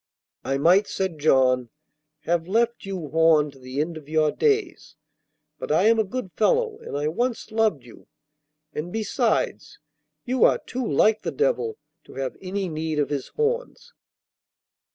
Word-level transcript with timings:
'I 0.43 0.57
might,' 0.57 0.87
said 0.87 1.19
John, 1.19 1.69
'have 2.21 2.47
left 2.47 2.87
you 2.87 3.09
horned 3.09 3.53
to 3.53 3.59
the 3.59 3.79
end 3.79 3.97
of 3.97 4.09
your 4.09 4.31
days, 4.31 4.95
but 5.59 5.71
I 5.71 5.83
am 5.83 5.99
a 5.99 6.03
good 6.03 6.31
fellow 6.35 6.79
and 6.79 6.97
I 6.97 7.07
once 7.07 7.51
loved 7.51 7.83
you, 7.83 8.07
and 8.73 8.91
besides 8.91 9.77
you 10.25 10.43
are 10.43 10.57
too 10.57 10.83
like 10.91 11.21
the 11.21 11.29
devil 11.29 11.77
to 12.05 12.15
have 12.15 12.35
any 12.41 12.67
need 12.67 12.97
of 12.97 13.09
his 13.11 13.27
horns. 13.27 13.93